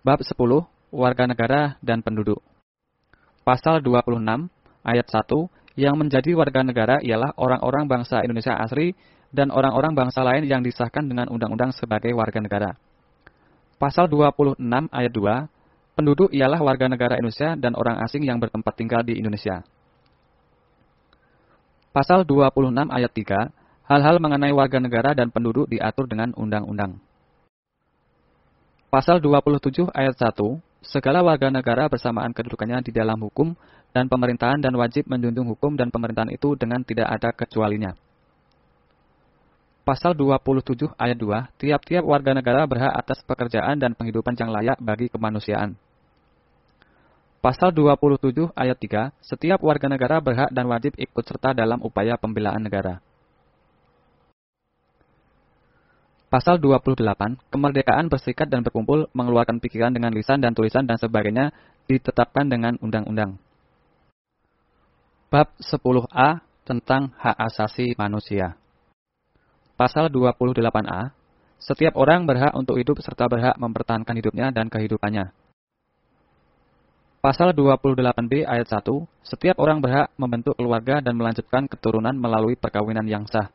Bab 0.00 0.24
10 0.24 0.32
Warga 0.96 1.28
Negara 1.28 1.76
dan 1.84 2.00
Penduduk 2.00 2.40
Pasal 3.44 3.84
26 3.84 4.16
ayat 4.80 5.04
1 5.04 5.76
yang 5.76 5.92
menjadi 6.00 6.32
warga 6.32 6.64
negara 6.64 7.04
ialah 7.04 7.36
orang-orang 7.36 7.84
bangsa 7.84 8.24
Indonesia 8.24 8.56
asli 8.56 8.96
dan 9.28 9.52
orang-orang 9.52 9.92
bangsa 9.92 10.24
lain 10.24 10.48
yang 10.48 10.64
disahkan 10.64 11.04
dengan 11.04 11.28
undang-undang 11.28 11.76
sebagai 11.76 12.16
warga 12.16 12.40
negara. 12.40 12.80
Pasal 13.76 14.08
26 14.08 14.56
ayat 14.88 15.12
2 15.12 16.00
Penduduk 16.00 16.32
ialah 16.32 16.64
warga 16.64 16.88
negara 16.88 17.20
Indonesia 17.20 17.52
dan 17.60 17.76
orang 17.76 18.00
asing 18.00 18.24
yang 18.24 18.40
bertempat 18.40 18.80
tinggal 18.80 19.04
di 19.04 19.20
Indonesia. 19.20 19.60
Pasal 21.92 22.24
26 22.24 22.88
ayat 22.88 23.12
3 23.12 23.52
Hal-hal 23.84 24.16
mengenai 24.16 24.56
warga 24.56 24.80
negara 24.80 25.12
dan 25.12 25.28
penduduk 25.28 25.68
diatur 25.68 26.08
dengan 26.08 26.32
undang-undang. 26.40 27.04
Pasal 28.90 29.22
27 29.22 29.86
ayat 29.94 30.18
1, 30.18 30.34
segala 30.82 31.22
warga 31.22 31.46
negara 31.46 31.86
bersamaan 31.86 32.34
kedudukannya 32.34 32.82
di 32.82 32.90
dalam 32.90 33.22
hukum 33.22 33.54
dan 33.94 34.10
pemerintahan 34.10 34.58
dan 34.58 34.74
wajib 34.74 35.06
menjunjung 35.06 35.46
hukum 35.46 35.78
dan 35.78 35.94
pemerintahan 35.94 36.34
itu 36.34 36.58
dengan 36.58 36.82
tidak 36.82 37.06
ada 37.06 37.30
kecualinya. 37.30 37.94
Pasal 39.86 40.18
27 40.18 40.90
ayat 40.98 41.14
2, 41.14 41.62
tiap-tiap 41.62 42.02
warga 42.02 42.34
negara 42.34 42.66
berhak 42.66 42.90
atas 42.90 43.22
pekerjaan 43.22 43.78
dan 43.78 43.94
penghidupan 43.94 44.34
yang 44.34 44.50
layak 44.50 44.82
bagi 44.82 45.06
kemanusiaan. 45.06 45.78
Pasal 47.38 47.70
27 47.70 48.50
ayat 48.58 48.74
3, 48.74 49.14
setiap 49.22 49.62
warga 49.62 49.86
negara 49.86 50.18
berhak 50.18 50.50
dan 50.50 50.66
wajib 50.66 50.98
ikut 50.98 51.22
serta 51.22 51.54
dalam 51.54 51.78
upaya 51.78 52.18
pembelaan 52.18 52.66
negara. 52.66 52.98
Pasal 56.30 56.62
28, 56.62 57.02
kemerdekaan 57.50 58.06
berserikat 58.06 58.46
dan 58.46 58.62
berkumpul, 58.62 59.10
mengeluarkan 59.10 59.58
pikiran 59.58 59.90
dengan 59.90 60.14
lisan 60.14 60.38
dan 60.38 60.54
tulisan 60.54 60.86
dan 60.86 60.94
sebagainya 60.94 61.50
ditetapkan 61.90 62.46
dengan 62.46 62.78
undang-undang. 62.78 63.34
Bab 65.26 65.50
10A 65.58 66.38
tentang 66.62 67.10
hak 67.18 67.34
asasi 67.34 67.98
manusia. 67.98 68.54
Pasal 69.74 70.06
28A, 70.06 71.10
setiap 71.58 71.98
orang 71.98 72.30
berhak 72.30 72.54
untuk 72.54 72.78
hidup 72.78 73.02
serta 73.02 73.26
berhak 73.26 73.58
mempertahankan 73.58 74.14
hidupnya 74.14 74.54
dan 74.54 74.70
kehidupannya. 74.70 75.34
Pasal 77.18 77.50
28B 77.58 78.46
ayat 78.46 78.70
1, 78.70 78.86
setiap 79.26 79.58
orang 79.58 79.82
berhak 79.82 80.14
membentuk 80.14 80.54
keluarga 80.54 81.02
dan 81.02 81.18
melanjutkan 81.18 81.66
keturunan 81.66 82.14
melalui 82.14 82.54
perkawinan 82.54 83.10
yang 83.10 83.26
sah. 83.26 83.50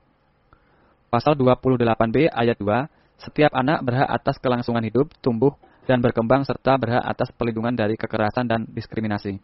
Pasal 1.10 1.38
28b 1.40 2.28
ayat 2.34 2.58
2, 2.60 3.22
setiap 3.22 3.52
anak 3.56 3.82
berhak 3.86 4.10
atas 4.10 4.36
kelangsungan 4.42 4.84
hidup, 4.84 5.14
tumbuh, 5.24 5.56
dan 5.86 6.02
berkembang 6.02 6.44
serta 6.44 6.76
berhak 6.76 7.04
atas 7.06 7.30
perlindungan 7.32 7.78
dari 7.78 7.96
kekerasan 7.96 8.50
dan 8.50 8.66
diskriminasi. 8.68 9.38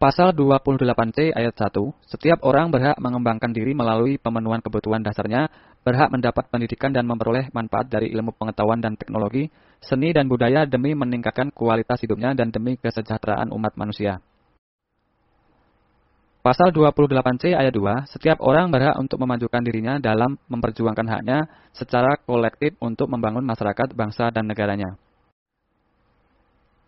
Pasal 0.00 0.32
28c 0.32 1.36
ayat 1.36 1.52
1, 1.52 1.76
setiap 2.08 2.40
orang 2.48 2.72
berhak 2.72 2.96
mengembangkan 2.96 3.52
diri 3.52 3.76
melalui 3.76 4.16
pemenuhan 4.16 4.64
kebutuhan 4.64 5.04
dasarnya, 5.04 5.52
berhak 5.84 6.08
mendapat 6.08 6.48
pendidikan 6.48 6.88
dan 6.88 7.04
memperoleh 7.04 7.52
manfaat 7.52 7.92
dari 7.92 8.08
ilmu 8.08 8.32
pengetahuan 8.32 8.80
dan 8.80 8.96
teknologi, 8.96 9.52
seni 9.76 10.16
dan 10.16 10.24
budaya 10.24 10.64
demi 10.64 10.96
meningkatkan 10.96 11.52
kualitas 11.52 12.00
hidupnya 12.00 12.32
dan 12.32 12.48
demi 12.48 12.80
kesejahteraan 12.80 13.52
umat 13.52 13.76
manusia. 13.76 14.24
Pasal 16.40 16.72
28C 16.72 17.52
ayat 17.52 17.68
2, 17.68 18.16
setiap 18.16 18.40
orang 18.40 18.72
berhak 18.72 18.96
untuk 18.96 19.20
memajukan 19.20 19.60
dirinya 19.60 20.00
dalam 20.00 20.40
memperjuangkan 20.48 21.04
haknya 21.04 21.44
secara 21.76 22.16
kolektif 22.16 22.72
untuk 22.80 23.12
membangun 23.12 23.44
masyarakat, 23.44 23.92
bangsa, 23.92 24.32
dan 24.32 24.48
negaranya. 24.48 24.96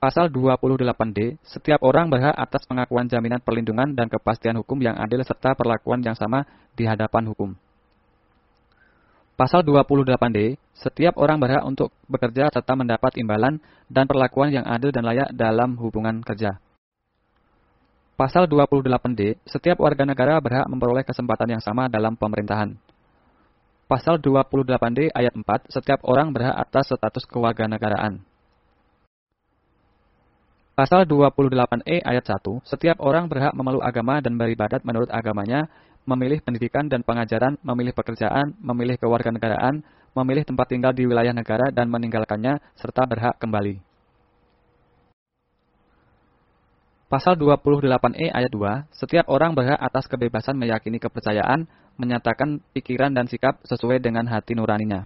Pasal 0.00 0.33
28D, 0.33 1.36
setiap 1.44 1.84
orang 1.84 2.09
berhak 2.09 2.33
atas 2.33 2.64
pengakuan 2.64 3.12
jaminan 3.12 3.44
perlindungan 3.44 3.92
dan 3.92 4.09
kepastian 4.09 4.56
hukum 4.56 4.81
yang 4.81 4.97
adil 4.97 5.21
serta 5.21 5.53
perlakuan 5.53 6.00
yang 6.00 6.16
sama 6.16 6.48
di 6.72 6.88
hadapan 6.88 7.28
hukum. 7.28 7.53
Pasal 9.37 9.69
28D, 9.69 10.56
setiap 10.72 11.12
orang 11.21 11.37
berhak 11.37 11.60
untuk 11.69 11.93
bekerja 12.09 12.48
serta 12.48 12.72
mendapat 12.72 13.21
imbalan 13.21 13.60
dan 13.93 14.09
perlakuan 14.09 14.48
yang 14.48 14.65
adil 14.65 14.97
dan 14.97 15.04
layak 15.04 15.28
dalam 15.37 15.77
hubungan 15.77 16.25
kerja. 16.25 16.56
Pasal 18.12 18.45
28D, 18.45 19.41
setiap 19.49 19.81
warga 19.81 20.05
negara 20.05 20.37
berhak 20.37 20.69
memperoleh 20.69 21.00
kesempatan 21.00 21.56
yang 21.56 21.62
sama 21.65 21.89
dalam 21.89 22.12
pemerintahan. 22.12 22.77
Pasal 23.89 24.21
28D 24.21 25.09
ayat 25.12 25.33
4, 25.33 25.73
setiap 25.73 26.00
orang 26.05 26.33
berhak 26.33 26.53
atas 26.53 26.93
status 26.93 27.25
kewarganegaraan. 27.25 28.21
Pasal 30.72 31.05
28E 31.05 32.01
ayat 32.05 32.25
1, 32.25 32.65
setiap 32.65 32.97
orang 33.01 33.28
berhak 33.28 33.53
memeluk 33.53 33.84
agama 33.84 34.21
dan 34.25 34.41
beribadat 34.41 34.84
menurut 34.84 35.09
agamanya, 35.12 35.69
memilih 36.09 36.41
pendidikan 36.41 36.89
dan 36.89 37.05
pengajaran, 37.05 37.61
memilih 37.61 37.93
pekerjaan, 37.93 38.56
memilih 38.61 38.97
kewarganegaraan, 38.97 39.84
memilih 40.17 40.45
tempat 40.45 40.69
tinggal 40.69 40.93
di 40.93 41.05
wilayah 41.09 41.33
negara 41.33 41.69
dan 41.72 41.89
meninggalkannya, 41.89 42.61
serta 42.77 43.05
berhak 43.05 43.37
kembali. 43.41 43.91
Pasal 47.12 47.37
28E 47.37 48.33
ayat 48.33 48.49
2, 48.49 48.89
setiap 48.89 49.28
orang 49.28 49.53
berhak 49.53 49.77
atas 49.77 50.09
kebebasan 50.09 50.56
meyakini 50.56 50.97
kepercayaan, 50.97 51.69
menyatakan 52.00 52.65
pikiran 52.73 53.12
dan 53.12 53.28
sikap 53.28 53.61
sesuai 53.69 54.00
dengan 54.00 54.25
hati 54.25 54.56
nuraninya. 54.56 55.05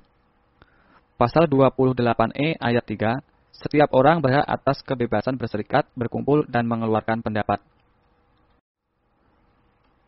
Pasal 1.19 1.51
28E 1.51 2.63
ayat 2.63 2.85
3, 2.87 3.19
setiap 3.51 3.91
orang 3.91 4.23
berhak 4.23 4.47
atas 4.47 4.87
kebebasan 4.87 5.35
berserikat, 5.35 5.91
berkumpul, 5.99 6.47
dan 6.47 6.71
mengeluarkan 6.71 7.27
pendapat. 7.27 7.59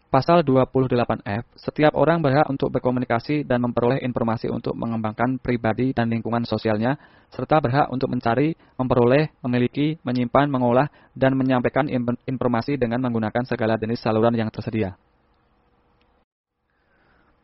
Pasal 0.08 0.40
28F, 0.40 1.52
setiap 1.52 1.92
orang 1.92 2.24
berhak 2.24 2.48
untuk 2.48 2.72
berkomunikasi 2.72 3.44
dan 3.44 3.60
memperoleh 3.60 4.00
informasi 4.00 4.48
untuk 4.48 4.72
mengembangkan 4.72 5.36
pribadi 5.36 5.92
dan 5.92 6.08
lingkungan 6.08 6.48
sosialnya, 6.48 6.96
serta 7.28 7.60
berhak 7.60 7.92
untuk 7.92 8.08
mencari, 8.08 8.56
memperoleh, 8.80 9.28
memiliki, 9.44 10.00
menyimpan, 10.00 10.48
mengolah, 10.48 10.88
dan 11.12 11.36
menyampaikan 11.36 11.92
informasi 12.24 12.80
dengan 12.80 13.04
menggunakan 13.04 13.44
segala 13.44 13.76
jenis 13.76 14.00
saluran 14.00 14.32
yang 14.32 14.48
tersedia. 14.48 14.96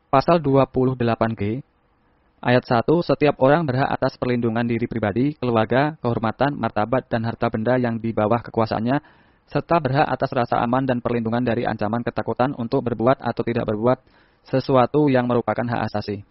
Pasal 0.08 0.40
28G, 0.40 1.60
ayat 2.40 2.64
1, 2.64 2.80
setiap 3.04 3.44
orang 3.44 3.68
berhak 3.68 3.92
atas 3.92 4.16
perlindungan 4.16 4.64
diri 4.64 4.88
pribadi, 4.88 5.36
keluarga, 5.36 6.00
kehormatan, 6.00 6.56
martabat, 6.56 7.12
dan 7.12 7.28
harta 7.28 7.52
benda 7.52 7.76
yang 7.76 8.00
di 8.00 8.16
bawah 8.16 8.40
kekuasaannya, 8.40 9.23
serta 9.48 9.76
berhak 9.80 10.08
atas 10.08 10.30
rasa 10.32 10.60
aman 10.64 10.84
dan 10.88 10.98
perlindungan 11.04 11.44
dari 11.44 11.68
ancaman 11.68 12.00
ketakutan 12.00 12.56
untuk 12.56 12.84
berbuat 12.84 13.20
atau 13.20 13.42
tidak 13.44 13.68
berbuat 13.68 13.98
sesuatu 14.48 15.08
yang 15.08 15.24
merupakan 15.24 15.64
hak 15.64 15.80
asasi. 15.92 16.24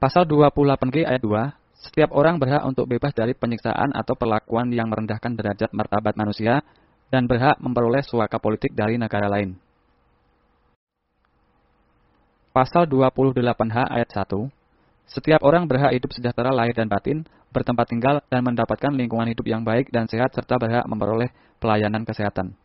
Pasal 0.00 0.28
28G 0.28 1.08
ayat 1.08 1.22
2, 1.24 1.88
setiap 1.88 2.12
orang 2.12 2.36
berhak 2.36 2.60
untuk 2.68 2.84
bebas 2.84 3.16
dari 3.16 3.32
penyiksaan 3.32 3.96
atau 3.96 4.12
perlakuan 4.12 4.68
yang 4.68 4.92
merendahkan 4.92 5.32
derajat 5.32 5.72
martabat 5.72 6.16
manusia 6.16 6.60
dan 7.08 7.24
berhak 7.24 7.56
memperoleh 7.60 8.04
suaka 8.04 8.36
politik 8.36 8.76
dari 8.76 9.00
negara 9.00 9.28
lain. 9.28 9.56
Pasal 12.52 12.86
28H 12.86 13.76
ayat 13.90 14.10
1, 14.12 14.48
setiap 15.08 15.40
orang 15.42 15.66
berhak 15.66 15.92
hidup 15.92 16.12
sejahtera 16.14 16.54
lahir 16.54 16.72
dan 16.72 16.88
batin, 16.88 17.26
bertempat 17.54 17.86
tinggal, 17.86 18.18
dan 18.26 18.42
mendapatkan 18.42 18.90
lingkungan 18.90 19.30
hidup 19.30 19.46
yang 19.46 19.62
baik 19.62 19.94
dan 19.94 20.10
sehat 20.10 20.34
serta 20.34 20.58
berhak 20.58 20.82
memperoleh 20.90 21.30
pelayanan 21.62 22.02
kesehatan. 22.02 22.58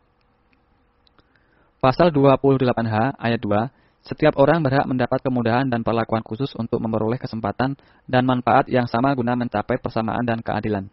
Pasal 1.80 2.10
28H 2.12 3.16
ayat 3.22 3.40
2, 3.40 3.70
setiap 4.04 4.36
orang 4.36 4.66
berhak 4.66 4.84
mendapat 4.90 5.22
kemudahan 5.22 5.70
dan 5.70 5.86
perlakuan 5.86 6.26
khusus 6.26 6.52
untuk 6.58 6.82
memperoleh 6.82 7.22
kesempatan 7.22 7.78
dan 8.10 8.24
manfaat 8.26 8.68
yang 8.68 8.90
sama 8.90 9.14
guna 9.16 9.38
mencapai 9.38 9.78
persamaan 9.80 10.26
dan 10.26 10.42
keadilan. 10.42 10.90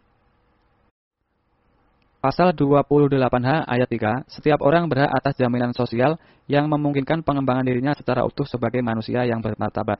Pasal 2.17 2.55
28H 2.55 3.67
ayat 3.67 3.89
3, 3.89 4.31
setiap 4.31 4.59
orang 4.63 4.87
berhak 4.87 5.11
atas 5.11 5.37
jaminan 5.37 5.71
sosial 5.75 6.15
yang 6.47 6.67
memungkinkan 6.71 7.23
pengembangan 7.23 7.67
dirinya 7.67 7.93
secara 7.95 8.23
utuh 8.23 8.47
sebagai 8.47 8.79
manusia 8.79 9.27
yang 9.27 9.43
bermartabat. 9.43 9.99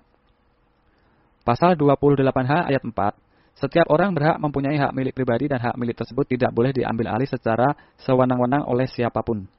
Pasal 1.48 1.80
28H 1.80 2.68
ayat 2.68 2.84
4, 2.84 3.27
setiap 3.58 3.90
orang 3.90 4.14
berhak 4.14 4.38
mempunyai 4.38 4.78
hak 4.78 4.94
milik 4.94 5.18
pribadi 5.18 5.50
dan 5.50 5.58
hak 5.58 5.74
milik 5.82 5.98
tersebut 5.98 6.30
tidak 6.30 6.54
boleh 6.54 6.70
diambil 6.70 7.18
alih 7.18 7.26
secara 7.26 7.74
sewenang-wenang 8.06 8.62
oleh 8.70 8.86
siapa 8.86 9.26
pun. 9.26 9.50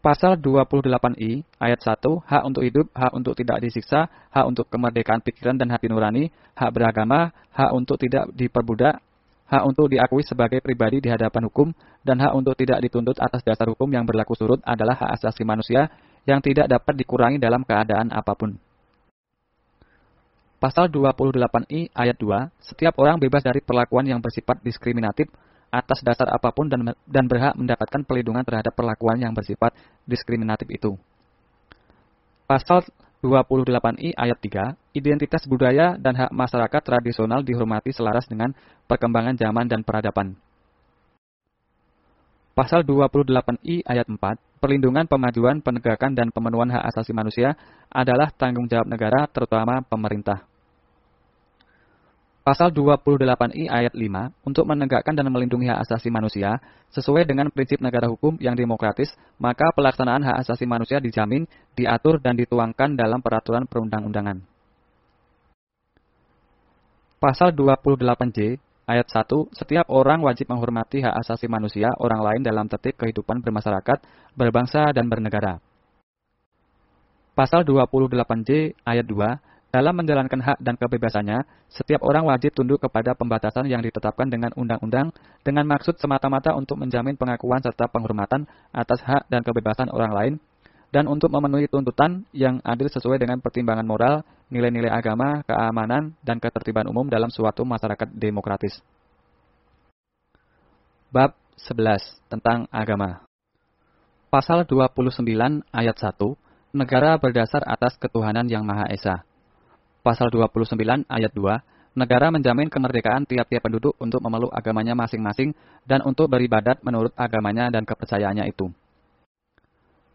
Pasal 0.00 0.40
28I 0.40 1.44
ayat 1.60 1.80
1, 1.82 2.00
hak 2.24 2.42
untuk 2.46 2.62
hidup, 2.64 2.88
hak 2.96 3.12
untuk 3.12 3.36
tidak 3.36 3.60
disiksa, 3.60 4.08
hak 4.32 4.48
untuk 4.48 4.64
kemerdekaan 4.72 5.20
pikiran 5.20 5.60
dan 5.60 5.68
hati 5.68 5.92
nurani, 5.92 6.32
hak 6.56 6.70
beragama, 6.72 7.34
hak 7.52 7.70
untuk 7.76 8.00
tidak 8.00 8.32
diperbudak, 8.32 8.96
hak 9.50 9.62
untuk 9.66 9.92
diakui 9.92 10.24
sebagai 10.24 10.64
pribadi 10.64 11.04
di 11.04 11.12
hadapan 11.12 11.52
hukum, 11.52 11.68
dan 12.00 12.16
hak 12.16 12.32
untuk 12.32 12.56
tidak 12.56 12.80
dituntut 12.80 13.18
atas 13.20 13.44
dasar 13.44 13.68
hukum 13.68 13.92
yang 13.92 14.08
berlaku 14.08 14.32
surut 14.38 14.62
adalah 14.64 14.96
hak 14.96 15.20
asasi 15.20 15.44
manusia 15.44 15.92
yang 16.24 16.40
tidak 16.40 16.70
dapat 16.70 16.96
dikurangi 16.96 17.36
dalam 17.36 17.60
keadaan 17.66 18.08
apa 18.08 18.32
pun. 18.32 18.69
Pasal 20.60 20.92
28I 20.92 21.88
ayat 21.96 22.20
2, 22.20 22.52
setiap 22.60 23.00
orang 23.00 23.16
bebas 23.16 23.40
dari 23.40 23.64
perlakuan 23.64 24.04
yang 24.04 24.20
bersifat 24.20 24.60
diskriminatif 24.60 25.32
atas 25.72 26.04
dasar 26.04 26.28
apa 26.28 26.52
pun 26.52 26.68
dan, 26.68 26.92
dan 27.08 27.24
berhak 27.24 27.56
mendapatkan 27.56 28.04
perlindungan 28.04 28.44
terhadap 28.44 28.76
perlakuan 28.76 29.16
yang 29.16 29.32
bersifat 29.32 29.72
diskriminatif 30.04 30.68
itu. 30.68 31.00
Pasal 32.44 32.84
28I 33.24 34.12
ayat 34.12 34.36
3, 34.36 35.00
identitas 35.00 35.48
budaya 35.48 35.96
dan 35.96 36.12
hak 36.12 36.28
masyarakat 36.28 36.82
tradisional 36.84 37.40
dihormati 37.40 37.96
selaras 37.96 38.28
dengan 38.28 38.52
perkembangan 38.84 39.40
zaman 39.40 39.64
dan 39.64 39.80
peradaban. 39.80 40.36
Pasal 42.52 42.84
28I 42.84 43.88
ayat 43.88 44.04
4, 44.04 44.60
perlindungan, 44.60 45.08
pemajuan, 45.08 45.64
penegakan, 45.64 46.12
dan 46.12 46.28
pemenuhan 46.28 46.68
hak 46.68 46.84
asasi 46.92 47.16
manusia 47.16 47.56
adalah 47.88 48.28
tanggung 48.28 48.68
jawab 48.68 48.84
negara, 48.84 49.24
terutama 49.24 49.80
pemerintah. 49.80 50.49
Pasal 52.50 52.74
28I 52.74 53.70
ayat 53.70 53.94
5, 53.94 54.34
untuk 54.42 54.66
menegakkan 54.66 55.14
dan 55.14 55.30
melindungi 55.30 55.70
hak 55.70 55.86
asasi 55.86 56.10
manusia, 56.10 56.58
sesuai 56.90 57.22
dengan 57.22 57.46
prinsip 57.46 57.78
negara 57.78 58.10
hukum 58.10 58.34
yang 58.42 58.58
demokratis, 58.58 59.14
maka 59.38 59.70
pelaksanaan 59.70 60.26
hak 60.26 60.42
asasi 60.42 60.66
manusia 60.66 60.98
dijamin, 60.98 61.46
diatur, 61.78 62.18
dan 62.18 62.34
dituangkan 62.34 62.98
dalam 62.98 63.22
peraturan 63.22 63.70
perundang-undangan. 63.70 64.42
Pasal 67.22 67.54
28J 67.54 68.58
Ayat 68.82 69.06
1, 69.06 69.54
setiap 69.54 69.86
orang 69.86 70.18
wajib 70.18 70.50
menghormati 70.50 71.06
hak 71.06 71.22
asasi 71.22 71.46
manusia 71.46 71.94
orang 72.02 72.18
lain 72.18 72.42
dalam 72.42 72.66
tertib 72.66 72.98
kehidupan 72.98 73.46
bermasyarakat, 73.46 74.02
berbangsa, 74.34 74.90
dan 74.90 75.06
bernegara. 75.06 75.62
Pasal 77.38 77.62
28J 77.62 78.74
ayat 78.82 79.06
2, 79.06 79.38
dalam 79.70 79.94
menjalankan 79.94 80.42
hak 80.42 80.58
dan 80.58 80.74
kebebasannya, 80.74 81.46
setiap 81.70 82.02
orang 82.02 82.26
wajib 82.26 82.50
tunduk 82.50 82.82
kepada 82.82 83.14
pembatasan 83.14 83.70
yang 83.70 83.78
ditetapkan 83.78 84.26
dengan 84.26 84.50
undang-undang 84.58 85.14
dengan 85.46 85.62
maksud 85.70 85.94
semata-mata 86.02 86.58
untuk 86.58 86.74
menjamin 86.74 87.14
pengakuan 87.14 87.62
serta 87.62 87.86
penghormatan 87.86 88.50
atas 88.74 88.98
hak 89.06 89.30
dan 89.30 89.46
kebebasan 89.46 89.86
orang 89.94 90.10
lain 90.10 90.34
dan 90.90 91.06
untuk 91.06 91.30
memenuhi 91.30 91.70
tuntutan 91.70 92.26
yang 92.34 92.58
adil 92.66 92.90
sesuai 92.90 93.22
dengan 93.22 93.38
pertimbangan 93.38 93.86
moral, 93.86 94.26
nilai-nilai 94.50 94.90
agama, 94.90 95.46
keamanan, 95.46 96.18
dan 96.26 96.42
ketertiban 96.42 96.90
umum 96.90 97.06
dalam 97.06 97.30
suatu 97.30 97.62
masyarakat 97.62 98.10
demokratis. 98.10 98.82
Bab 101.14 101.38
11 101.62 102.18
tentang 102.26 102.66
agama. 102.74 103.22
Pasal 104.34 104.66
29 104.66 105.22
ayat 105.70 105.94
1, 105.94 106.18
negara 106.74 107.14
berdasar 107.22 107.62
atas 107.66 107.94
ketuhanan 107.98 108.50
yang 108.50 108.66
Maha 108.66 108.90
Esa. 108.90 109.29
Pasal 110.00 110.32
29 110.32 111.04
ayat 111.12 111.32
2, 111.36 111.60
negara 111.92 112.32
menjamin 112.32 112.72
kemerdekaan 112.72 113.28
tiap-tiap 113.28 113.68
penduduk 113.68 113.92
untuk 114.00 114.24
memeluk 114.24 114.48
agamanya 114.48 114.96
masing-masing 114.96 115.52
dan 115.84 116.00
untuk 116.08 116.32
beribadat 116.32 116.80
menurut 116.80 117.12
agamanya 117.20 117.68
dan 117.68 117.84
kepercayaannya 117.84 118.48
itu. 118.48 118.72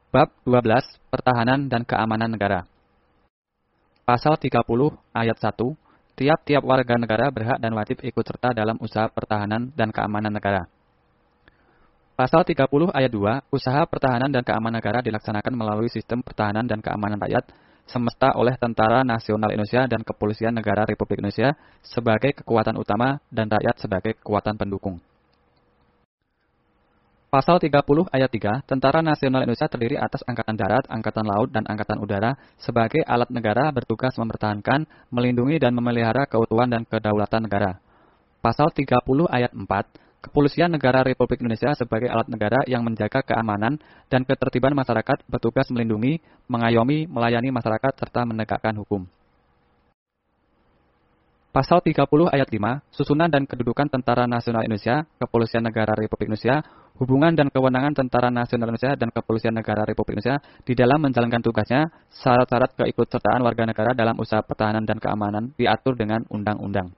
Bab 0.09 0.31
12 0.47 1.11
Pertahanan 1.11 1.67
dan 1.67 1.83
Keamanan 1.83 2.31
Negara 2.31 2.63
Pasal 4.07 4.39
30 4.39 4.63
ayat 5.11 5.37
1 5.37 5.53
Tiap-tiap 6.15 6.63
warga 6.63 6.95
negara 6.95 7.27
berhak 7.27 7.59
dan 7.59 7.75
wajib 7.75 7.99
ikut 7.99 8.23
serta 8.23 8.55
dalam 8.55 8.79
usaha 8.79 9.11
pertahanan 9.11 9.75
dan 9.75 9.91
keamanan 9.91 10.31
negara. 10.31 10.71
Pasal 12.15 12.47
30 12.47 12.71
ayat 12.95 13.11
2 13.11 13.51
Usaha 13.51 13.83
pertahanan 13.83 14.31
dan 14.31 14.47
keamanan 14.47 14.79
negara 14.79 15.03
dilaksanakan 15.03 15.51
melalui 15.51 15.91
sistem 15.91 16.23
pertahanan 16.23 16.63
dan 16.63 16.79
keamanan 16.79 17.19
rakyat 17.19 17.51
semesta 17.85 18.33
oleh 18.33 18.57
Tentara 18.57 19.05
Nasional 19.05 19.53
Indonesia 19.53 19.85
dan 19.85 20.01
Kepolisian 20.01 20.53
Negara 20.57 20.83
Republik 20.85 21.21
Indonesia 21.21 21.53
sebagai 21.85 22.41
kekuatan 22.41 22.75
utama 22.77 23.21
dan 23.29 23.49
rakyat 23.49 23.77
sebagai 23.77 24.17
kekuatan 24.19 24.57
pendukung. 24.57 24.97
Pasal 27.35 27.59
30 27.59 27.75
ayat 28.15 28.31
3, 28.31 28.63
Tentara 28.63 29.03
Nasional 29.03 29.43
Indonesia 29.43 29.67
terdiri 29.67 29.99
atas 29.99 30.23
Angkatan 30.23 30.55
Darat, 30.55 30.87
Angkatan 30.87 31.27
Laut, 31.27 31.51
dan 31.51 31.67
Angkatan 31.67 31.99
Udara 31.99 32.39
sebagai 32.55 33.03
alat 33.03 33.27
negara 33.27 33.75
bertugas 33.75 34.15
mempertahankan, 34.15 34.87
melindungi, 35.11 35.59
dan 35.59 35.75
memelihara 35.75 36.31
keutuhan 36.31 36.71
dan 36.71 36.87
kedaulatan 36.87 37.43
negara. 37.43 37.83
Pasal 38.39 38.71
30 38.71 39.27
ayat 39.27 39.51
4, 39.51 39.67
Kepolisian 40.25 40.74
Negara 40.74 41.06
Republik 41.06 41.38
Indonesia 41.45 41.77
sebagai 41.77 42.10
alat 42.10 42.25
negara 42.25 42.66
yang 42.66 42.81
menjaga 42.81 43.22
keamanan 43.22 43.77
dan 44.10 44.25
ketertiban 44.25 44.74
masyarakat 44.74 45.22
bertugas 45.30 45.69
melindungi, 45.69 46.18
mengayomi, 46.50 47.06
melayani 47.06 47.54
masyarakat, 47.54 47.94
serta 47.94 48.25
menegakkan 48.25 48.74
hukum. 48.74 49.06
Pasal 51.54 51.80
30 51.80 52.04
ayat 52.33 52.50
5, 52.51 52.83
susunan 52.89 53.30
dan 53.30 53.45
kedudukan 53.45 53.88
Tentara 53.88 54.25
Nasional 54.25 54.66
Indonesia, 54.66 55.06
Kepolisian 55.22 55.63
Negara 55.63 55.94
Republik 55.94 56.28
Indonesia, 56.28 56.66
hubungan 56.98 57.31
dan 57.38 57.48
kewenangan 57.54 57.94
Tentara 57.94 58.33
Nasional 58.33 58.74
Indonesia 58.74 58.98
dan 58.98 59.13
Kepolisian 59.13 59.54
Negara 59.54 59.86
Republik 59.86 60.19
Indonesia 60.19 60.42
di 60.66 60.74
dalam 60.74 61.06
menjalankan 61.06 61.39
tugasnya, 61.45 61.88
syarat-syarat 62.12 62.75
keikutsertaan 62.75 63.45
warga 63.45 63.69
negara 63.69 63.94
dalam 63.94 64.18
usaha 64.18 64.42
pertahanan 64.42 64.89
dan 64.89 64.98
keamanan 64.98 65.54
diatur 65.56 65.95
dengan 65.95 66.25
undang-undang. 66.28 66.92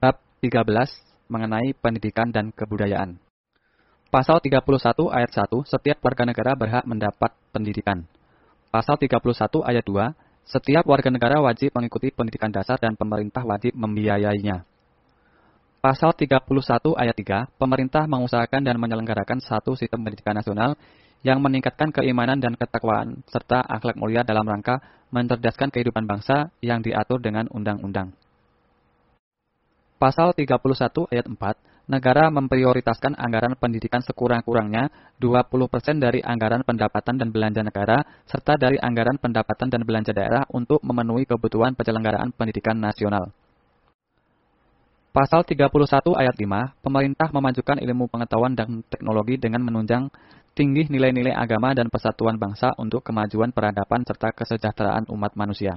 Bab 0.00 0.18
13 0.42 1.09
mengenai 1.30 1.72
pendidikan 1.78 2.34
dan 2.34 2.50
kebudayaan. 2.50 3.16
Pasal 4.10 4.42
31 4.42 4.66
ayat 5.14 5.30
1, 5.30 5.70
setiap 5.70 6.02
warga 6.02 6.26
negara 6.26 6.58
berhak 6.58 6.82
mendapat 6.82 7.30
pendidikan. 7.54 8.02
Pasal 8.74 8.98
31 8.98 9.62
ayat 9.62 9.86
2, 9.86 10.10
setiap 10.50 10.82
warga 10.90 11.14
negara 11.14 11.38
wajib 11.38 11.70
mengikuti 11.78 12.10
pendidikan 12.10 12.50
dasar 12.50 12.74
dan 12.82 12.98
pemerintah 12.98 13.46
wajib 13.46 13.70
membiayainya. 13.78 14.66
Pasal 15.78 16.10
31 16.12 16.42
ayat 16.98 17.14
3, 17.14 17.54
pemerintah 17.54 18.04
mengusahakan 18.10 18.66
dan 18.66 18.76
menyelenggarakan 18.82 19.38
satu 19.38 19.78
sistem 19.78 20.02
pendidikan 20.02 20.34
nasional 20.34 20.74
yang 21.22 21.38
meningkatkan 21.38 21.94
keimanan 21.94 22.42
dan 22.42 22.58
ketakwaan 22.58 23.22
serta 23.30 23.62
akhlak 23.64 23.96
mulia 23.96 24.26
dalam 24.26 24.44
rangka 24.44 24.82
mencerdaskan 25.14 25.70
kehidupan 25.70 26.04
bangsa 26.10 26.50
yang 26.64 26.82
diatur 26.82 27.22
dengan 27.22 27.46
undang-undang. 27.52 28.10
Pasal 30.00 30.32
31 30.32 31.12
ayat 31.12 31.28
4, 31.28 31.92
negara 31.92 32.32
memprioritaskan 32.32 33.20
anggaran 33.20 33.52
pendidikan 33.52 34.00
sekurang-kurangnya 34.00 34.88
20% 35.20 36.00
dari 36.00 36.24
anggaran 36.24 36.64
pendapatan 36.64 37.20
dan 37.20 37.28
belanja 37.28 37.60
negara 37.60 38.00
serta 38.24 38.56
dari 38.56 38.80
anggaran 38.80 39.20
pendapatan 39.20 39.68
dan 39.68 39.84
belanja 39.84 40.16
daerah 40.16 40.48
untuk 40.56 40.80
memenuhi 40.80 41.28
kebutuhan 41.28 41.76
penyelenggaraan 41.76 42.32
pendidikan 42.32 42.80
nasional. 42.80 43.28
Pasal 45.12 45.44
31 45.44 45.68
ayat 46.16 46.32
5, 46.32 46.80
pemerintah 46.80 47.28
memajukan 47.28 47.76
ilmu 47.84 48.08
pengetahuan 48.08 48.56
dan 48.56 48.80
teknologi 48.88 49.36
dengan 49.36 49.68
menunjang 49.68 50.08
tinggi 50.56 50.88
nilai-nilai 50.88 51.36
agama 51.36 51.76
dan 51.76 51.92
persatuan 51.92 52.40
bangsa 52.40 52.72
untuk 52.80 53.04
kemajuan 53.04 53.52
peradaban 53.52 54.08
serta 54.08 54.32
kesejahteraan 54.32 55.12
umat 55.12 55.36
manusia. 55.36 55.76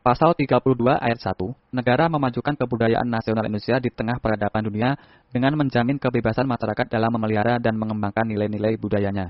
Pasal 0.00 0.32
32 0.32 0.96
ayat 0.96 1.20
1, 1.20 1.76
negara 1.76 2.08
memajukan 2.08 2.56
kebudayaan 2.56 3.04
nasional 3.04 3.44
Indonesia 3.44 3.76
di 3.76 3.92
tengah 3.92 4.16
peradaban 4.16 4.64
dunia 4.64 4.96
dengan 5.28 5.52
menjamin 5.60 6.00
kebebasan 6.00 6.48
masyarakat 6.48 6.88
dalam 6.88 7.12
memelihara 7.12 7.60
dan 7.60 7.76
mengembangkan 7.76 8.24
nilai-nilai 8.24 8.80
budayanya. 8.80 9.28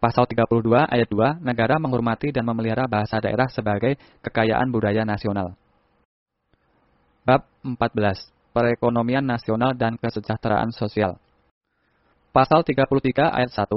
Pasal 0.00 0.24
32 0.24 0.64
ayat 0.88 1.04
2, 1.12 1.44
negara 1.44 1.76
menghormati 1.76 2.32
dan 2.32 2.48
memelihara 2.48 2.88
bahasa 2.88 3.20
daerah 3.20 3.52
sebagai 3.52 4.00
kekayaan 4.24 4.72
budaya 4.72 5.04
nasional. 5.04 5.52
Bab 7.28 7.44
14. 7.60 8.32
Perekonomian 8.56 9.28
nasional 9.28 9.76
dan 9.76 10.00
kesejahteraan 10.00 10.72
sosial. 10.72 11.20
Pasal 12.32 12.64
33 12.64 13.28
ayat 13.28 13.52
1. 13.52 13.68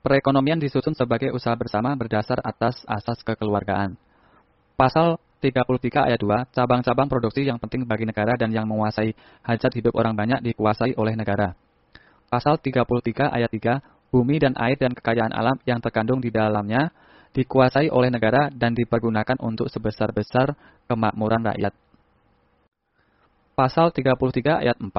Perekonomian 0.00 0.56
disusun 0.56 0.96
sebagai 0.96 1.36
usaha 1.36 1.52
bersama 1.52 1.92
berdasar 2.00 2.40
atas 2.40 2.80
asas 2.88 3.20
kekeluargaan. 3.20 4.07
Pasal 4.78 5.18
33 5.42 6.06
ayat 6.06 6.22
2. 6.22 6.54
Cabang-cabang 6.54 7.10
produksi 7.10 7.42
yang 7.42 7.58
penting 7.58 7.82
bagi 7.82 8.06
negara 8.06 8.38
dan 8.38 8.54
yang 8.54 8.62
menguasai 8.62 9.10
hajat 9.42 9.74
hidup 9.74 9.90
orang 9.98 10.14
banyak 10.14 10.38
dikuasai 10.38 10.94
oleh 10.94 11.18
negara. 11.18 11.58
Pasal 12.30 12.62
33 12.62 13.26
ayat 13.26 13.50
3. 13.50 14.14
Bumi 14.14 14.38
dan 14.38 14.54
air 14.54 14.78
dan 14.78 14.94
kekayaan 14.94 15.34
alam 15.34 15.58
yang 15.66 15.82
terkandung 15.82 16.22
di 16.22 16.30
dalamnya 16.30 16.94
dikuasai 17.34 17.90
oleh 17.90 18.06
negara 18.06 18.54
dan 18.54 18.70
dipergunakan 18.70 19.42
untuk 19.42 19.66
sebesar-besar 19.66 20.54
kemakmuran 20.86 21.42
rakyat. 21.42 21.74
Pasal 23.58 23.90
33 23.90 24.62
ayat 24.62 24.78
4, 24.78 24.94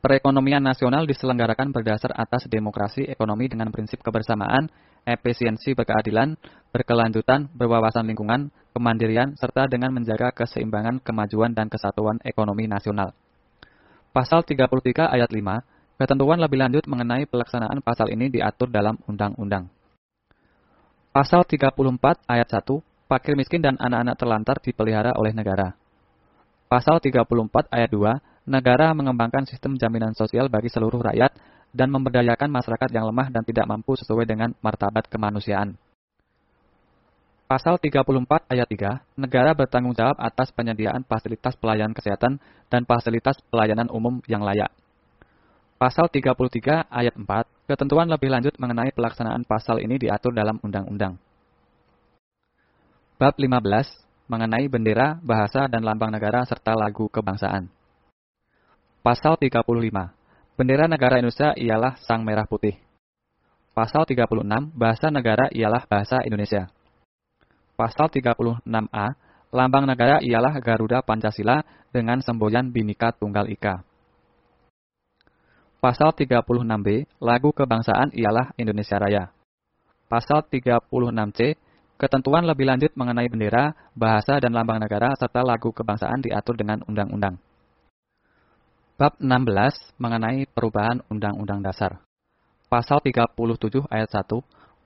perekonomian 0.00 0.64
nasional 0.64 1.04
diselenggarakan 1.04 1.76
berdasar 1.76 2.16
atas 2.16 2.48
demokrasi 2.48 3.04
ekonomi 3.06 3.52
dengan 3.52 3.68
prinsip 3.68 4.00
kebersamaan, 4.00 4.72
efisiensi 5.04 5.76
berkeadilan, 5.76 6.36
berkelanjutan, 6.72 7.52
berwawasan 7.52 8.08
lingkungan, 8.08 8.48
kemandirian, 8.72 9.36
serta 9.36 9.68
dengan 9.68 9.92
menjaga 9.92 10.32
keseimbangan 10.32 11.04
kemajuan 11.04 11.52
dan 11.52 11.68
kesatuan 11.68 12.16
ekonomi 12.24 12.64
nasional. 12.64 13.12
Pasal 14.10 14.42
33 14.42 15.06
ayat 15.06 15.30
5, 15.30 16.00
ketentuan 16.00 16.40
lebih 16.40 16.58
lanjut 16.58 16.84
mengenai 16.88 17.28
pelaksanaan 17.28 17.78
pasal 17.84 18.10
ini 18.10 18.32
diatur 18.32 18.72
dalam 18.72 18.98
undang-undang. 19.06 19.70
Pasal 21.14 21.44
34 21.44 22.24
ayat 22.26 22.48
1, 22.48 22.80
fakir 23.06 23.34
miskin 23.34 23.60
dan 23.60 23.76
anak-anak 23.78 24.16
terlantar 24.16 24.56
dipelihara 24.62 25.14
oleh 25.18 25.34
negara. 25.34 25.74
Pasal 26.70 27.02
34 27.02 27.66
ayat 27.74 27.90
2, 27.90 28.29
negara 28.48 28.92
mengembangkan 28.96 29.44
sistem 29.44 29.76
jaminan 29.76 30.16
sosial 30.16 30.48
bagi 30.48 30.72
seluruh 30.72 31.00
rakyat 31.00 31.32
dan 31.70 31.88
memberdayakan 31.92 32.50
masyarakat 32.50 32.90
yang 32.90 33.06
lemah 33.06 33.30
dan 33.30 33.42
tidak 33.46 33.66
mampu 33.68 33.94
sesuai 33.94 34.26
dengan 34.26 34.50
martabat 34.64 35.06
kemanusiaan. 35.06 35.78
Pasal 37.50 37.82
34 37.82 38.46
ayat 38.46 38.68
3, 38.70 39.18
negara 39.18 39.50
bertanggung 39.58 39.90
jawab 39.90 40.14
atas 40.22 40.54
penyediaan 40.54 41.02
fasilitas 41.02 41.58
pelayanan 41.58 41.90
kesehatan 41.90 42.38
dan 42.70 42.86
fasilitas 42.86 43.42
pelayanan 43.50 43.90
umum 43.90 44.22
yang 44.30 44.46
layak. 44.46 44.70
Pasal 45.74 46.06
33 46.06 46.86
ayat 46.86 47.14
4, 47.18 47.26
ketentuan 47.66 48.06
lebih 48.06 48.30
lanjut 48.30 48.54
mengenai 48.54 48.94
pelaksanaan 48.94 49.42
pasal 49.42 49.82
ini 49.82 49.98
diatur 49.98 50.30
dalam 50.30 50.62
undang-undang. 50.62 51.18
Bab 53.18 53.34
15, 53.34 54.30
mengenai 54.30 54.70
bendera, 54.70 55.18
bahasa, 55.18 55.66
dan 55.66 55.82
lambang 55.82 56.14
negara 56.14 56.46
serta 56.46 56.78
lagu 56.78 57.10
kebangsaan. 57.10 57.79
Pasal 59.00 59.40
35, 59.40 59.64
bendera 60.60 60.84
negara 60.84 61.16
Indonesia 61.16 61.56
ialah 61.56 61.96
sang 62.04 62.20
merah 62.20 62.44
putih. 62.44 62.76
Pasal 63.72 64.04
36, 64.04 64.44
bahasa 64.76 65.08
negara 65.08 65.48
ialah 65.56 65.88
bahasa 65.88 66.20
Indonesia. 66.20 66.68
Pasal 67.80 68.12
36A, 68.12 69.16
lambang 69.56 69.88
negara 69.88 70.20
ialah 70.20 70.52
Garuda 70.60 71.00
Pancasila 71.00 71.64
dengan 71.88 72.20
semboyan 72.20 72.68
Bhinneka 72.68 73.16
Tunggal 73.16 73.48
Ika. 73.48 73.80
Pasal 75.80 76.12
36B, 76.12 77.08
lagu 77.24 77.56
kebangsaan 77.56 78.12
ialah 78.12 78.52
Indonesia 78.60 79.00
Raya. 79.00 79.32
Pasal 80.12 80.44
36C, 80.44 81.56
ketentuan 81.96 82.44
lebih 82.44 82.68
lanjut 82.68 82.92
mengenai 83.00 83.32
bendera, 83.32 83.72
bahasa 83.96 84.36
dan 84.44 84.52
lambang 84.52 84.76
negara 84.76 85.16
serta 85.16 85.40
lagu 85.40 85.72
kebangsaan 85.72 86.20
diatur 86.20 86.52
dengan 86.60 86.84
undang-undang. 86.84 87.40
Bab 89.00 89.16
16 89.16 89.96
mengenai 89.96 90.44
perubahan 90.44 91.00
Undang-Undang 91.08 91.64
Dasar. 91.64 92.04
Pasal 92.68 93.00
37 93.00 93.88
ayat 93.88 94.12
1, 94.12 94.28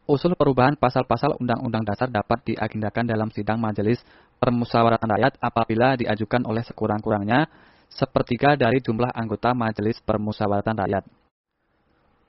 Usul 0.06 0.38
perubahan 0.38 0.78
pasal-pasal 0.78 1.35
Undang-Undang 1.42 1.83
Dasar 1.83 2.06
dapat 2.06 2.47
diagendakan 2.47 3.11
dalam 3.11 3.35
sidang 3.35 3.59
Majelis 3.59 3.99
Permusyawaratan 4.38 5.18
Rakyat 5.18 5.35
apabila 5.42 5.99
diajukan 5.99 6.47
oleh 6.47 6.62
sekurang-kurangnya 6.62 7.50
sepertiga 7.90 8.54
dari 8.54 8.78
jumlah 8.78 9.11
anggota 9.11 9.50
Majelis 9.50 9.99
Permusyawaratan 10.06 10.78
Rakyat. 10.78 11.11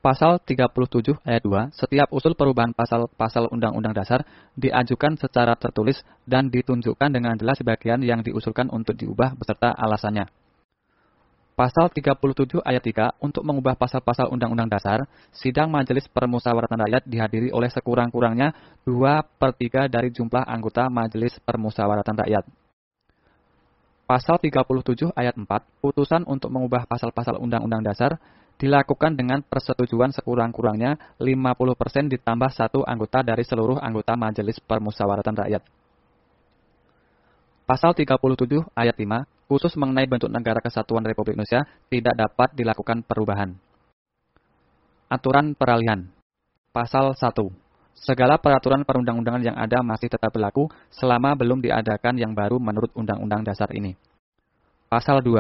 Pasal 0.01 0.41
37 0.41 1.21
ayat 1.21 1.45
2, 1.45 1.69
setiap 1.69 2.09
usul 2.09 2.33
perubahan 2.33 2.73
pasal-pasal 2.73 3.45
Undang-Undang 3.53 3.93
Dasar 3.93 4.25
diajukan 4.57 5.21
secara 5.21 5.53
tertulis 5.53 6.01
dan 6.25 6.49
ditunjukkan 6.49 7.13
dengan 7.13 7.37
jelas 7.37 7.61
bagian 7.61 8.01
yang 8.01 8.25
diusulkan 8.25 8.73
untuk 8.73 8.97
diubah 8.97 9.37
beserta 9.37 9.69
alasannya. 9.69 10.44
Pasal 11.55 11.87
37 11.87 12.59
ayat 12.67 12.83
3 12.83 13.15
untuk 13.23 13.47
mengubah 13.47 13.79
pasal-pasal 13.79 14.27
Undang-Undang 14.27 14.75
Dasar, 14.75 15.07
sidang 15.31 15.71
Majelis 15.71 16.03
Permusyawaratan 16.11 16.83
Rakyat 16.83 17.07
dihadiri 17.07 17.47
oleh 17.55 17.71
sekurang-kurangnya 17.71 18.51
2 18.83 19.23
per 19.39 19.55
3 19.55 19.87
dari 19.87 20.11
jumlah 20.11 20.43
anggota 20.43 20.91
Majelis 20.91 21.39
Permusyawaratan 21.39 22.27
Rakyat. 22.27 22.43
Pasal 24.03 24.35
37 24.43 25.15
ayat 25.15 25.39
4, 25.39 25.47
putusan 25.79 26.27
untuk 26.27 26.51
mengubah 26.51 26.83
pasal-pasal 26.91 27.39
Undang-Undang 27.39 27.87
Dasar 27.87 28.19
dilakukan 28.59 29.15
dengan 29.15 29.39
persetujuan 29.39 30.11
sekurang-kurangnya 30.11 31.15
50% 31.23 32.11
ditambah 32.19 32.51
satu 32.51 32.83
anggota 32.83 33.23
dari 33.23 33.47
seluruh 33.47 33.79
anggota 33.79 34.19
Majelis 34.19 34.59
Permusyawaratan 34.59 35.39
Rakyat. 35.39 35.84
Pasal 37.65 37.97
37 37.97 38.21
ayat 38.77 38.93
5 38.93 39.49
khusus 39.49 39.73
mengenai 39.73 40.05
bentuk 40.05 40.29
negara 40.29 40.61
kesatuan 40.61 41.01
Republik 41.01 41.33
Indonesia 41.33 41.65
tidak 41.89 42.13
dapat 42.13 42.53
dilakukan 42.53 43.01
perubahan. 43.01 43.57
Aturan 45.09 45.57
peralihan 45.57 46.05
Pasal 46.69 47.17
1 47.17 47.25
Segala 47.97 48.37
peraturan 48.37 48.85
perundang-undangan 48.85 49.41
yang 49.41 49.57
ada 49.57 49.81
masih 49.81 50.13
tetap 50.13 50.29
berlaku 50.29 50.69
selama 50.93 51.33
belum 51.33 51.65
diadakan 51.65 52.21
yang 52.21 52.37
baru 52.37 52.61
menurut 52.61 52.93
Undang-Undang 52.93 53.49
Dasar 53.49 53.73
ini. 53.73 53.97
Pasal 54.85 55.25
2 55.25 55.33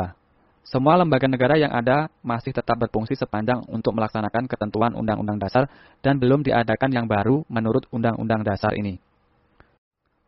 Semua 0.65 0.97
lembaga 0.97 1.29
negara 1.29 1.61
yang 1.61 1.69
ada 1.77 2.09
masih 2.25 2.57
tetap 2.57 2.73
berfungsi 2.81 3.13
sepanjang 3.13 3.61
untuk 3.69 3.93
melaksanakan 3.93 4.49
ketentuan 4.49 4.97
Undang-Undang 4.97 5.45
Dasar 5.45 5.69
dan 6.01 6.17
belum 6.17 6.41
diadakan 6.41 6.89
yang 6.89 7.05
baru 7.05 7.45
menurut 7.53 7.85
Undang-Undang 7.93 8.41
Dasar 8.41 8.73
ini. 8.73 8.97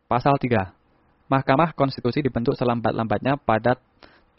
Pasal 0.06 0.38
3 0.38 0.77
Mahkamah 1.28 1.76
Konstitusi 1.76 2.24
dibentuk 2.24 2.56
selambat-lambatnya 2.56 3.36
pada 3.36 3.76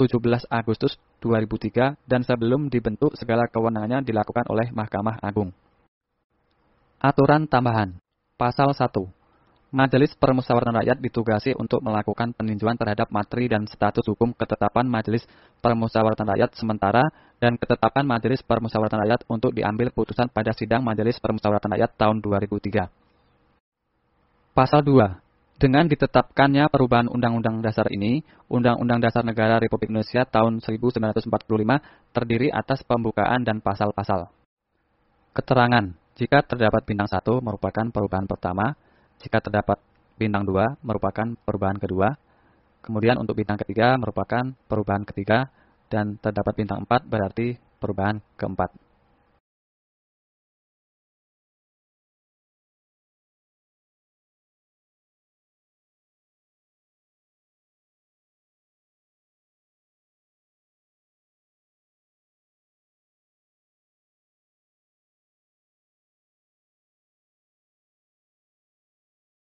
17 0.01 0.49
Agustus 0.49 0.97
2003 1.21 2.01
dan 2.09 2.25
sebelum 2.25 2.65
dibentuk 2.65 3.13
segala 3.13 3.45
kewenangannya 3.45 4.01
dilakukan 4.01 4.49
oleh 4.49 4.73
Mahkamah 4.73 5.21
Agung. 5.21 5.53
Aturan 6.97 7.45
tambahan 7.45 7.93
Pasal 8.35 8.73
1 8.73 8.89
Majelis 9.69 10.17
Permusyawaratan 10.17 10.81
Rakyat 10.81 10.97
ditugasi 10.97 11.53
untuk 11.53 11.85
melakukan 11.85 12.33
peninjauan 12.33 12.73
terhadap 12.73 13.13
materi 13.13 13.45
dan 13.45 13.69
status 13.69 14.01
hukum 14.09 14.33
ketetapan 14.33 14.89
Majelis 14.89 15.29
Permusyawaratan 15.61 16.25
Rakyat 16.25 16.57
sementara 16.57 17.05
dan 17.37 17.53
ketetapan 17.53 18.01
Majelis 18.01 18.41
Permusyawaratan 18.41 19.05
Rakyat 19.05 19.21
untuk 19.29 19.53
diambil 19.53 19.93
putusan 19.93 20.25
pada 20.33 20.57
sidang 20.57 20.81
Majelis 20.81 21.21
Permusyawaratan 21.21 21.77
Rakyat 21.77 21.91
tahun 22.01 22.17
2003. 22.25 22.89
Pasal 24.57 24.81
2 24.81 25.28
dengan 25.59 25.91
ditetapkannya 25.91 26.71
perubahan 26.71 27.11
Undang-Undang 27.11 27.59
Dasar 27.59 27.91
ini, 27.91 28.23
Undang-Undang 28.47 29.03
Dasar 29.03 29.27
Negara 29.27 29.59
Republik 29.59 29.91
Indonesia 29.91 30.23
tahun 30.23 30.63
1945 30.63 31.27
terdiri 32.15 32.47
atas 32.47 32.79
pembukaan 32.87 33.43
dan 33.43 33.59
pasal-pasal. 33.59 34.31
Keterangan, 35.35 35.91
jika 36.15 36.47
terdapat 36.47 36.87
bintang 36.87 37.11
1 37.11 37.43
merupakan 37.43 37.85
perubahan 37.91 38.23
pertama, 38.23 38.71
jika 39.19 39.43
terdapat 39.43 39.83
bintang 40.15 40.47
2 40.47 40.79
merupakan 40.79 41.27
perubahan 41.43 41.75
kedua, 41.75 42.15
kemudian 42.79 43.19
untuk 43.19 43.35
bintang 43.35 43.59
ketiga 43.59 43.99
merupakan 43.99 44.55
perubahan 44.71 45.03
ketiga, 45.03 45.51
dan 45.91 46.15
terdapat 46.23 46.55
bintang 46.55 46.87
4 46.87 47.03
berarti 47.03 47.59
perubahan 47.83 48.23
keempat. 48.39 48.88